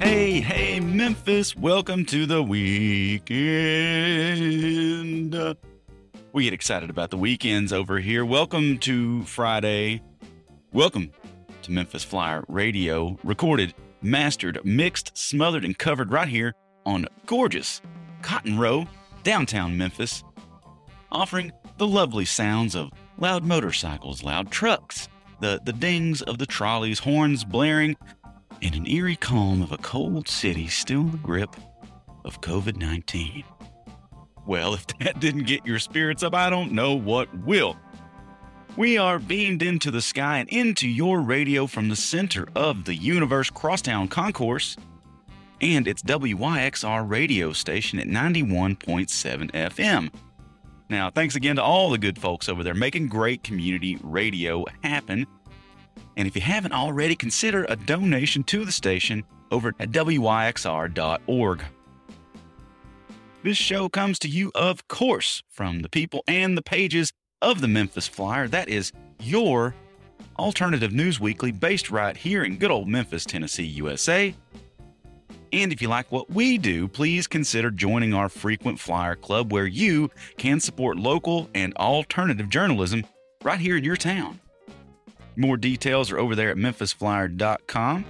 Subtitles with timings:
[0.00, 3.24] Hey, hey, Memphis, welcome to the weekend.
[6.32, 8.24] We get excited about the weekends over here.
[8.24, 10.02] Welcome to Friday.
[10.72, 11.12] Welcome
[11.62, 16.54] to Memphis Flyer Radio, recorded, mastered, mixed, smothered, and covered right here
[16.84, 17.80] on gorgeous
[18.22, 18.86] Cotton Row,
[19.22, 20.22] downtown Memphis,
[21.14, 25.08] offering the lovely sounds of loud motorcycles, loud trucks,
[25.40, 27.96] the, the dings of the trolleys, horns blaring,
[28.60, 31.56] and an eerie calm of a cold city still in the grip
[32.24, 33.44] of COVID 19.
[34.46, 37.76] Well, if that didn't get your spirits up, I don't know what will.
[38.76, 42.94] We are beamed into the sky and into your radio from the center of the
[42.94, 44.76] universe, Crosstown Concourse,
[45.60, 50.10] and its WYXR radio station at 91.7 FM.
[50.88, 55.26] Now, thanks again to all the good folks over there making great community radio happen.
[56.16, 61.64] And if you haven't already, consider a donation to the station over at WYXR.org.
[63.42, 67.12] This show comes to you, of course, from the people and the pages
[67.42, 68.48] of the Memphis Flyer.
[68.48, 69.74] That is your
[70.38, 74.34] alternative news weekly based right here in good old Memphis, Tennessee, USA.
[75.54, 79.68] And if you like what we do, please consider joining our frequent flyer club where
[79.68, 83.06] you can support local and alternative journalism
[83.44, 84.40] right here in your town.
[85.36, 88.04] More details are over there at memphisflyer.com.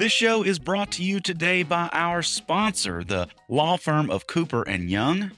[0.00, 4.64] This show is brought to you today by our sponsor, the law firm of Cooper
[4.64, 5.30] and Young.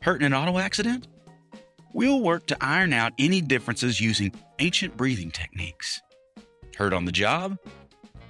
[0.00, 1.06] Hurt in an auto accident?
[1.94, 6.00] We'll work to iron out any differences using ancient breathing techniques.
[6.76, 7.58] Hurt on the job?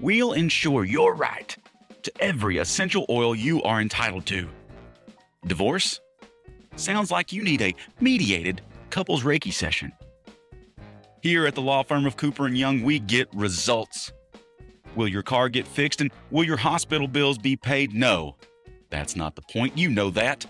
[0.00, 1.56] We'll ensure you're right
[2.02, 4.48] to every essential oil you are entitled to.
[5.46, 6.00] Divorce?
[6.76, 9.92] Sounds like you need a mediated couples Reiki session.
[11.20, 14.12] Here at the law firm of Cooper and Young, we get results.
[14.94, 17.92] Will your car get fixed and will your hospital bills be paid?
[17.92, 18.36] No.
[18.90, 19.76] That's not the point.
[19.76, 20.46] You know that.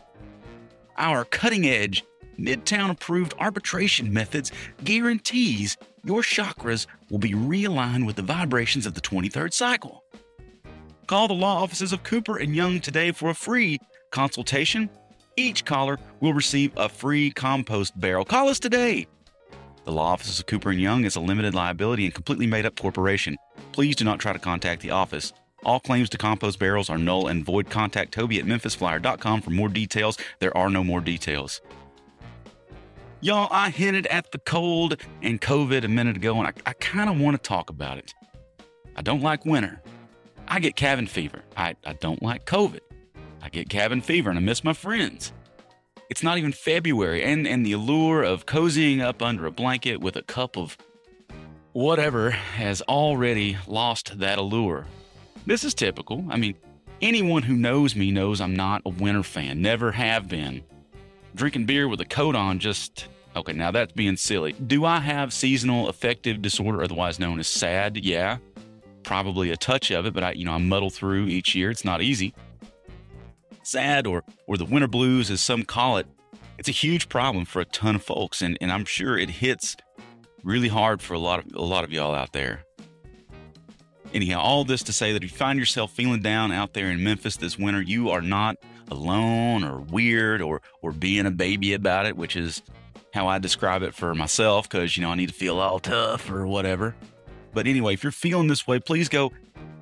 [0.98, 2.04] Our cutting edge,
[2.38, 4.52] midtown approved arbitration methods
[4.84, 10.04] guarantees your chakras will be realigned with the vibrations of the 23rd cycle.
[11.06, 13.78] Call the law offices of Cooper and Young today for a free
[14.10, 14.90] consultation.
[15.36, 18.24] Each caller will receive a free compost barrel.
[18.24, 19.06] Call us today.
[19.84, 22.78] The law offices of Cooper and Young is a limited liability and completely made up
[22.78, 23.38] corporation.
[23.72, 25.32] Please do not try to contact the office.
[25.64, 27.70] All claims to compost barrels are null and void.
[27.70, 30.18] Contact Toby at memphisflyer.com for more details.
[30.40, 31.60] There are no more details.
[33.20, 37.10] Y'all, I hinted at the cold and COVID a minute ago, and I, I kind
[37.10, 38.14] of want to talk about it.
[38.94, 39.82] I don't like winter.
[40.46, 41.42] I get cabin fever.
[41.56, 42.78] I, I don't like COVID.
[43.42, 45.32] I get cabin fever and I miss my friends.
[46.08, 50.14] It's not even February, and, and the allure of cozying up under a blanket with
[50.14, 50.78] a cup of
[51.72, 54.86] whatever has already lost that allure.
[55.44, 56.24] This is typical.
[56.30, 56.54] I mean,
[57.02, 60.62] anyone who knows me knows I'm not a winter fan, never have been.
[61.34, 63.08] Drinking beer with a coat on just.
[63.36, 64.52] Okay, now that's being silly.
[64.52, 67.98] Do I have seasonal affective disorder, otherwise known as SAD?
[67.98, 68.38] Yeah.
[69.04, 71.70] Probably a touch of it, but I, you know, I muddle through each year.
[71.70, 72.34] It's not easy.
[73.62, 76.06] SAD or or the winter blues as some call it,
[76.56, 79.76] it's a huge problem for a ton of folks and, and I'm sure it hits
[80.42, 82.64] really hard for a lot of a lot of y'all out there.
[84.14, 87.04] Anyhow, all this to say that if you find yourself feeling down out there in
[87.04, 88.56] Memphis this winter, you are not
[88.90, 92.62] alone or weird or or being a baby about it, which is
[93.14, 96.30] how I describe it for myself because you know I need to feel all tough
[96.30, 96.94] or whatever.
[97.52, 99.32] But anyway, if you're feeling this way, please go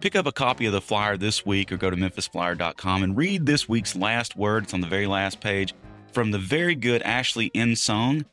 [0.00, 3.46] pick up a copy of the flyer this week or go to memphisflyer.com and read
[3.46, 4.64] this week's last word.
[4.64, 5.74] It's on the very last page
[6.12, 8.24] from the very good Ashley Insong.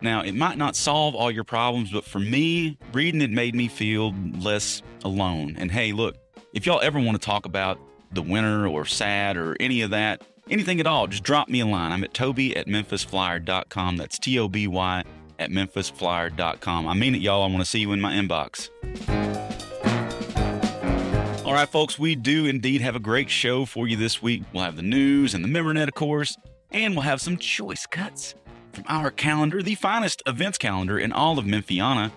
[0.00, 3.68] Now, it might not solve all your problems, but for me, reading it made me
[3.68, 5.56] feel less alone.
[5.58, 6.16] And hey, look,
[6.52, 7.78] if y'all ever want to talk about
[8.14, 11.66] the winner or sad or any of that, anything at all, just drop me a
[11.66, 11.92] line.
[11.92, 13.96] I'm at toby at memphisflyer.com.
[13.96, 15.04] That's T O B Y
[15.38, 16.86] at memphisflyer.com.
[16.86, 17.42] I mean it, y'all.
[17.42, 18.70] I want to see you in my inbox.
[21.44, 24.42] All right, folks, we do indeed have a great show for you this week.
[24.52, 26.36] We'll have the news and the MemerNet, of course,
[26.70, 28.34] and we'll have some choice cuts
[28.72, 32.10] from our calendar, the finest events calendar in all of Memphiana,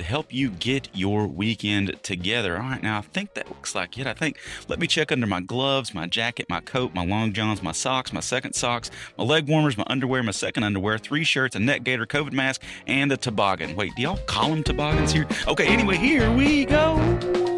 [0.00, 2.56] to help you get your weekend together.
[2.56, 4.06] All right, now I think that looks like it.
[4.06, 7.62] I think, let me check under my gloves, my jacket, my coat, my long johns,
[7.62, 11.54] my socks, my second socks, my leg warmers, my underwear, my second underwear, three shirts,
[11.54, 13.76] a neck gaiter, COVID mask, and a toboggan.
[13.76, 15.26] Wait, do y'all call them toboggans here?
[15.46, 17.49] Okay, anyway, here we go.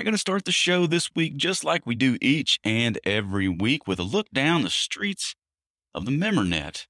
[0.00, 3.48] Right, going to start the show this week just like we do each and every
[3.48, 5.34] week with a look down the streets
[5.94, 6.86] of the MemerNet.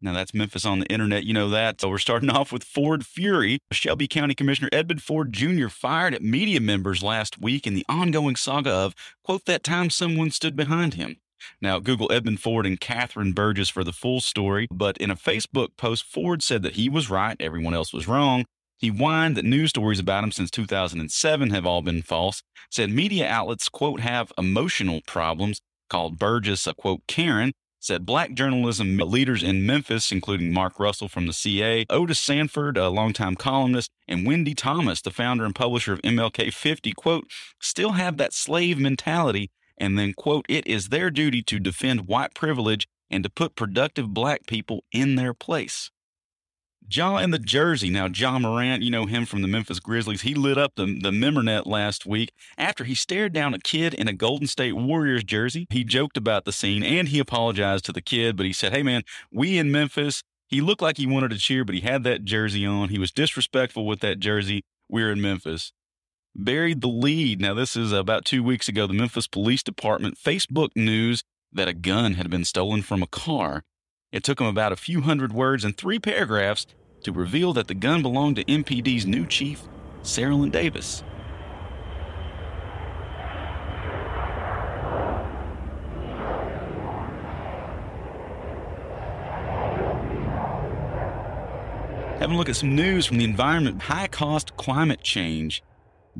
[0.00, 1.22] Now, that's Memphis on the internet.
[1.22, 1.80] You know that.
[1.80, 3.60] So, we're starting off with Ford Fury.
[3.70, 5.68] Shelby County Commissioner Edmund Ford Jr.
[5.68, 10.32] fired at media members last week in the ongoing saga of, quote, that time someone
[10.32, 11.18] stood behind him.
[11.60, 15.76] Now, Google Edmund Ford and Catherine Burgess for the full story, but in a Facebook
[15.76, 18.46] post, Ford said that he was right, everyone else was wrong.
[18.82, 23.28] He whined that news stories about him since 2007 have all been false, said media
[23.28, 29.64] outlets, quote, have emotional problems, called Burgess a, quote, Karen, said black journalism leaders in
[29.64, 35.00] Memphis, including Mark Russell from the CA, Otis Sanford, a longtime columnist, and Wendy Thomas,
[35.00, 37.30] the founder and publisher of MLK 50, quote,
[37.60, 42.34] still have that slave mentality, and then, quote, it is their duty to defend white
[42.34, 45.92] privilege and to put productive black people in their place.
[46.90, 47.90] Ja in the jersey.
[47.90, 50.22] Now, Ja Morant, you know him from the Memphis Grizzlies.
[50.22, 54.08] He lit up the, the MemerNet last week after he stared down a kid in
[54.08, 55.66] a Golden State Warriors jersey.
[55.70, 58.82] He joked about the scene and he apologized to the kid, but he said, Hey,
[58.82, 62.24] man, we in Memphis, he looked like he wanted to cheer, but he had that
[62.24, 62.90] jersey on.
[62.90, 64.64] He was disrespectful with that jersey.
[64.88, 65.72] We're in Memphis.
[66.34, 67.40] Buried the lead.
[67.40, 68.86] Now, this is about two weeks ago.
[68.86, 73.62] The Memphis Police Department Facebook news that a gun had been stolen from a car.
[74.12, 76.66] It took him about a few hundred words and three paragraphs
[77.04, 79.62] to reveal that the gun belonged to MPD's new chief,
[80.02, 81.02] Cerelyn Davis.
[92.18, 95.62] Having a look at some news from the environment high cost climate change.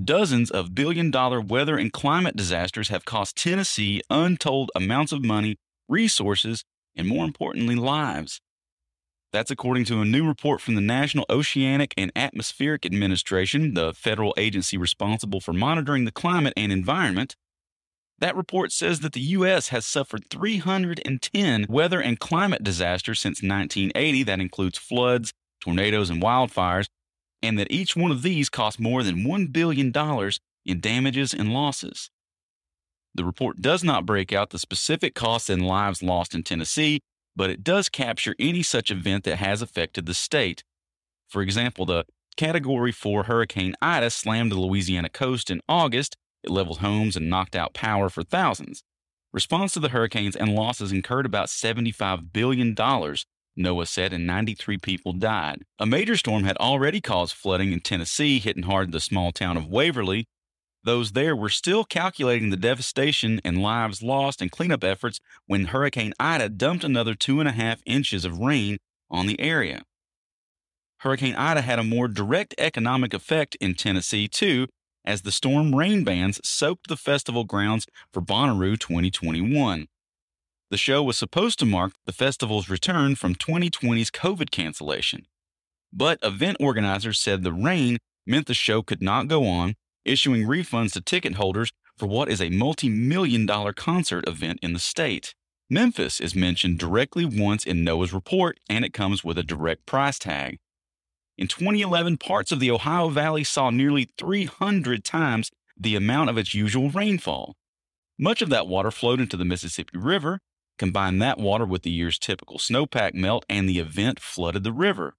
[0.03, 5.59] Dozens of billion dollar weather and climate disasters have cost Tennessee untold amounts of money,
[5.89, 6.65] resources,
[6.97, 8.41] and more importantly, lives.
[9.33, 14.35] That's according to a new report from the National Oceanic and Atmospheric Administration, the federal
[14.37, 17.35] agency responsible for monitoring the climate and environment.
[18.19, 19.69] That report says that the U.S.
[19.69, 24.23] has suffered 310 weather and climate disasters since 1980.
[24.23, 26.87] That includes floods, tornadoes, and wildfires,
[27.43, 29.93] and that each one of these cost more than $1 billion
[30.65, 32.12] in damages and losses.
[33.15, 37.01] The report does not break out the specific costs and lives lost in Tennessee,
[37.37, 40.65] but it does capture any such event that has affected the state.
[41.29, 42.05] For example, the
[42.37, 46.17] Category 4 Hurricane Ida slammed the Louisiana coast in August.
[46.43, 48.83] It leveled homes and knocked out power for thousands.
[49.33, 55.13] Response to the hurricanes and losses incurred about $75 billion, NOAA said, and 93 people
[55.13, 55.63] died.
[55.79, 59.69] A major storm had already caused flooding in Tennessee, hitting hard the small town of
[59.69, 60.27] Waverly,
[60.85, 66.13] those there were still calculating the devastation and lives lost and cleanup efforts when Hurricane
[66.19, 68.79] Ida dumped another two and a half inches of rain
[69.11, 69.83] on the area.
[70.99, 74.69] Hurricane Ida had a more direct economic effect in Tennessee, too,
[75.05, 79.87] as the storm rain bands soaked the festival grounds for Bonnaroo 2021.
[80.71, 85.27] The show was supposed to mark the festival's return from 2020's COVID cancellation.
[85.93, 90.93] But event organizers said the rain meant the show could not go on issuing refunds
[90.93, 95.35] to ticket holders for what is a multi million dollar concert event in the state.
[95.71, 100.19] Memphis is mentioned directly once in NOAA's report, and it comes with a direct price
[100.19, 100.59] tag.
[101.39, 106.53] In 2011, parts of the Ohio Valley saw nearly 300 times the amount of its
[106.55, 107.57] usual rainfall.
[108.19, 110.41] Much of that water flowed into the Mississippi River.
[110.79, 115.15] Combine that water with the year's typical snowpack melt, and the event flooded the river.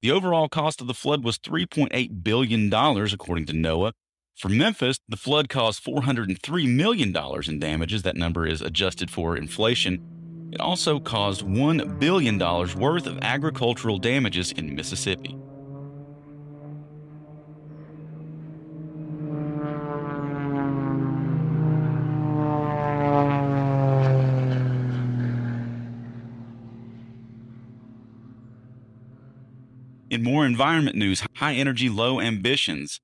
[0.00, 3.92] The overall cost of the flood was $3.8 billion, according to NOAA.
[4.36, 7.16] For Memphis, the flood caused $403 million
[7.48, 8.02] in damages.
[8.02, 10.50] That number is adjusted for inflation.
[10.52, 15.36] It also caused $1 billion worth of agricultural damages in Mississippi.
[30.18, 33.00] In more environment news, high energy, low ambitions.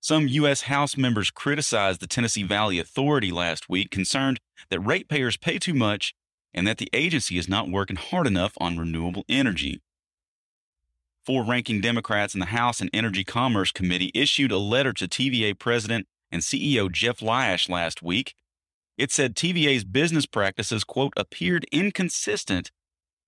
[0.00, 0.60] Some U.S.
[0.60, 4.38] House members criticized the Tennessee Valley Authority last week, concerned
[4.70, 6.14] that ratepayers pay too much
[6.54, 9.82] and that the agency is not working hard enough on renewable energy.
[11.26, 15.58] Four ranking Democrats in the House and Energy Commerce Committee issued a letter to TVA
[15.58, 18.36] President and CEO Jeff Lyash last week.
[18.96, 22.70] It said TVA's business practices, quote, appeared inconsistent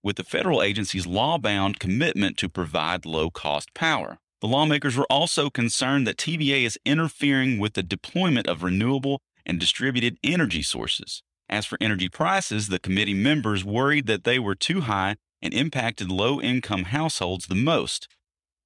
[0.04, 4.18] with the federal agency's law bound commitment to provide low cost power.
[4.40, 9.58] The lawmakers were also concerned that TVA is interfering with the deployment of renewable and
[9.58, 11.22] distributed energy sources.
[11.48, 16.10] As for energy prices, the committee members worried that they were too high and impacted
[16.10, 18.06] low income households the most.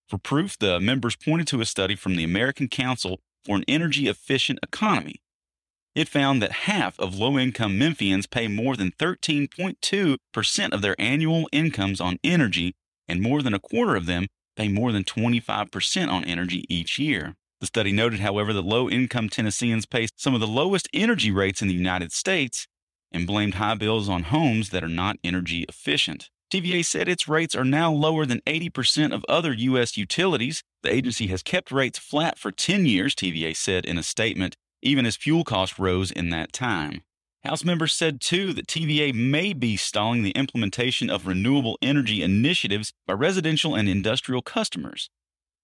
[0.08, 4.08] For proof, the members pointed to a study from the American Council for an energy
[4.08, 5.16] efficient economy.
[5.98, 11.48] It found that half of low income Memphians pay more than 13.2% of their annual
[11.50, 12.76] incomes on energy,
[13.08, 17.34] and more than a quarter of them pay more than 25% on energy each year.
[17.60, 21.62] The study noted, however, that low income Tennesseans pay some of the lowest energy rates
[21.62, 22.68] in the United States
[23.10, 26.30] and blamed high bills on homes that are not energy efficient.
[26.52, 29.96] TVA said its rates are now lower than 80% of other U.S.
[29.96, 30.62] utilities.
[30.84, 35.06] The agency has kept rates flat for 10 years, TVA said in a statement, even
[35.06, 37.02] as fuel costs rose in that time.
[37.44, 42.92] House members said, too, that TVA may be stalling the implementation of renewable energy initiatives
[43.06, 45.08] by residential and industrial customers.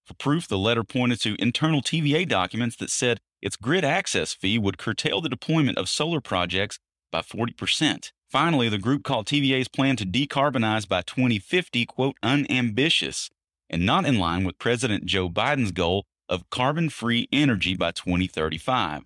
[0.05, 4.57] For proof, the letter pointed to internal TVA documents that said its grid access fee
[4.57, 6.79] would curtail the deployment of solar projects
[7.11, 8.11] by 40%.
[8.29, 13.29] Finally, the group called TVA's plan to decarbonize by 2050, quote, unambitious
[13.69, 19.03] and not in line with President Joe Biden's goal of carbon free energy by 2035.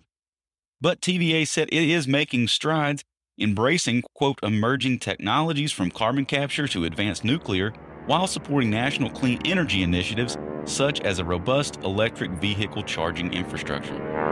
[0.80, 3.04] But TVA said it is making strides,
[3.38, 7.72] embracing, quote, emerging technologies from carbon capture to advanced nuclear
[8.06, 14.29] while supporting national clean energy initiatives such as a robust electric vehicle charging infrastructure.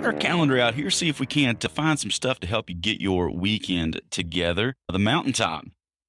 [0.00, 2.70] Get our calendar out here, see if we can to find some stuff to help
[2.70, 4.74] you get your weekend together.
[4.90, 5.66] The Mountaintop.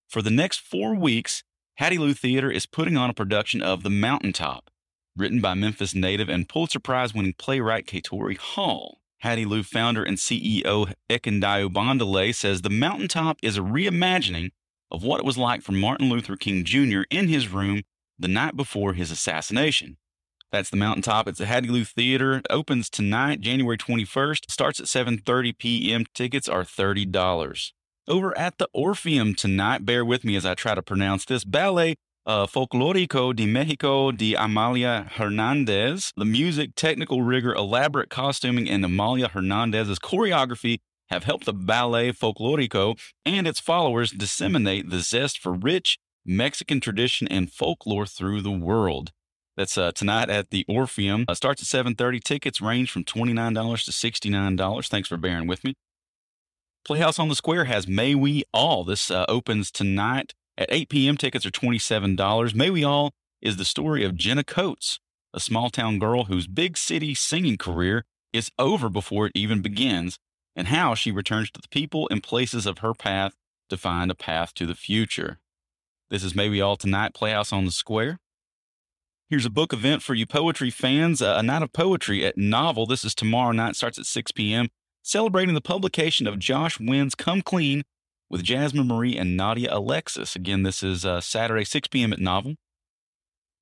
[0.08, 1.44] For the next four weeks,
[1.78, 4.70] Hattiloo Theater is putting on a production of The Mountaintop,
[5.18, 9.02] written by Memphis native and Pulitzer Prize winning playwright Katori Hall.
[9.26, 14.52] Hattiloo founder and CEO Ekundayo Bandele says The Mountaintop is a reimagining
[14.90, 17.02] of what it was like for Martin Luther King Jr.
[17.10, 17.84] in his room
[18.18, 19.98] the night before his assassination.
[20.52, 21.28] That's the Mountaintop.
[21.28, 22.38] It's the Hattiloo Theater.
[22.38, 24.52] It opens tonight, January 21st.
[24.52, 26.06] Starts at 7:30 p.m.
[26.14, 27.72] Tickets are $30.
[28.08, 31.46] Over at the Orpheum tonight, bear with me as I try to pronounce this.
[31.46, 36.12] Ballet uh, Folclórico de Mexico de Amalia Hernandez.
[36.18, 40.80] The music, technical rigor, elaborate costuming, and Amalia Hernandez's choreography
[41.10, 47.28] have helped the Ballet Folclórico and its followers disseminate the zest for rich Mexican tradition
[47.28, 49.12] and folklore through the world.
[49.58, 51.26] That's uh, tonight at the Orpheum.
[51.28, 52.24] Uh, starts at 7.30.
[52.24, 54.88] Tickets range from $29 to $69.
[54.88, 55.76] Thanks for bearing with me.
[56.86, 58.84] Playhouse on the Square has May We All.
[58.84, 61.18] This uh, opens tonight at 8 p.m.
[61.18, 62.56] Tickets are $27.
[62.56, 65.00] May We All is the story of Jenna Coates,
[65.34, 70.18] a small town girl whose big city singing career is over before it even begins,
[70.56, 73.34] and how she returns to the people and places of her path
[73.70, 75.40] to find a path to the future.
[76.10, 78.20] This is May We All Tonight, Playhouse on the Square.
[79.32, 82.86] Here's a book event for you poetry fans a night of poetry at Novel.
[82.86, 84.68] This is tomorrow night, starts at 6 p.m.,
[85.04, 87.84] celebrating the publication of Josh Nguyen's Come Clean
[88.30, 90.36] with Jasmine Marie and Nadia Alexis.
[90.36, 92.12] Again, this is uh, Saturday, 6 p.m.
[92.12, 92.56] at Novel.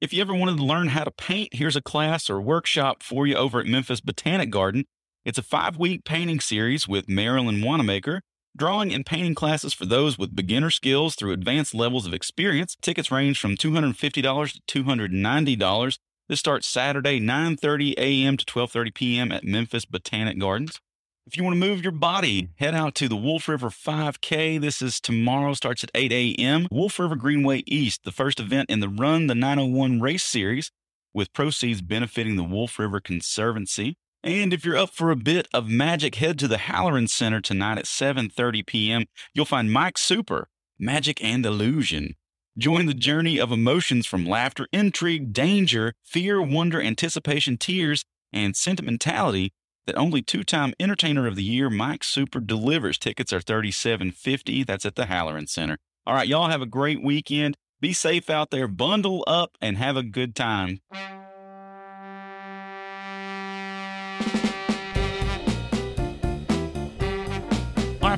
[0.02, 3.28] If you ever wanted to learn how to paint, here's a class or workshop for
[3.28, 4.86] you over at Memphis Botanic Garden.
[5.24, 8.24] It's a five week painting series with Marilyn Wanamaker
[8.58, 12.76] Drawing and painting classes for those with beginner skills through advanced levels of experience.
[12.82, 15.98] Tickets range from $250 to $290.
[16.28, 18.38] This starts Saturday, 9:30 a.m.
[18.38, 19.32] to 12:30 p.m.
[19.32, 20.80] at Memphis Botanic Gardens.
[21.26, 24.60] If you want to move your body, head out to the Wolf River 5K.
[24.60, 26.68] This is tomorrow, starts at 8 a.m.
[26.72, 30.72] Wolf River Greenway East, the first event in the Run the 901 race series,
[31.14, 33.96] with proceeds benefiting the Wolf River Conservancy.
[34.24, 37.78] And if you're up for a bit of magic, head to the Halloran Center tonight
[37.78, 39.06] at 7:30 p.m.
[39.34, 42.16] You'll find Mike Super, Magic and Illusion.
[42.58, 49.54] Join the journey of emotions from laughter, intrigue, danger, fear, wonder, anticipation, tears, and sentimentality
[49.88, 52.98] that only two-time Entertainer of the Year Mike Super delivers.
[52.98, 54.66] Tickets are $37.50.
[54.66, 55.78] That's at the Halloran Center.
[56.06, 57.56] All right, y'all have a great weekend.
[57.80, 60.82] Be safe out there, bundle up, and have a good time.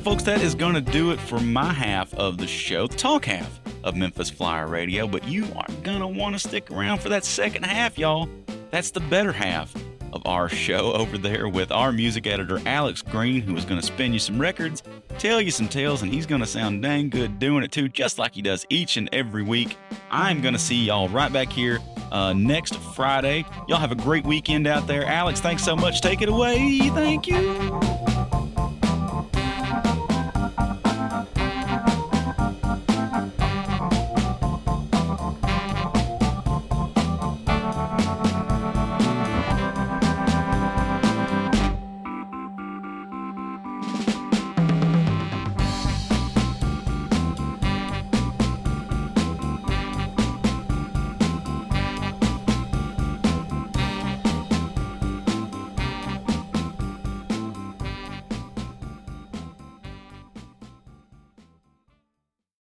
[0.02, 2.96] Right, folks, that is going to do it for my half of the show, the
[2.96, 5.06] talk half of Memphis Flyer Radio.
[5.06, 8.28] But you are going to want to stick around for that second half, y'all.
[8.70, 9.74] That's the better half
[10.12, 13.86] of our show over there with our music editor, Alex Green, who is going to
[13.86, 14.82] spin you some records,
[15.18, 18.18] tell you some tales, and he's going to sound dang good doing it too, just
[18.18, 19.76] like he does each and every week.
[20.10, 21.78] I'm going to see y'all right back here
[22.10, 23.44] uh, next Friday.
[23.68, 25.04] Y'all have a great weekend out there.
[25.06, 26.00] Alex, thanks so much.
[26.00, 26.78] Take it away.
[26.90, 28.31] Thank you.